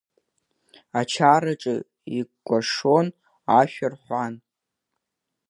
[0.99, 1.75] Ачараҿы
[2.19, 3.07] икәашуан,
[3.59, 4.33] ашәа рҳәуан.